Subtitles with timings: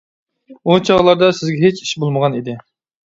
[0.69, 2.57] ئۇ چاغلاردا سىزگە ھېچ ئىش بولمىغانىدى.